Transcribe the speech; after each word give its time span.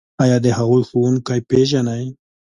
ایا 0.23 0.37
د 0.45 0.47
هغوی 0.57 0.83
ښوونکي 0.89 1.39
پیژنئ؟ 1.49 2.03